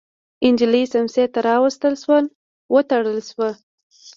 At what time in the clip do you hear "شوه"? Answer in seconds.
2.03-2.19, 3.29-3.49